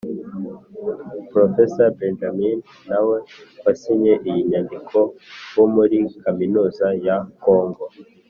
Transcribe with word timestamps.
Profeseri 1.31 1.93
Benjamin 1.99 2.57
nawe 2.89 3.15
wasinye 3.63 4.13
iyi 4.27 4.41
nyandiko 4.49 4.97
wo 5.57 5.65
muri 5.75 5.97
kaminuza 6.23 6.87
ya 7.05 7.17
congo 7.43 7.83